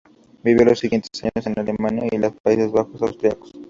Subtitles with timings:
[0.43, 3.51] Vivió los siguientes años en Alemania y los Países Bajos Austríacos.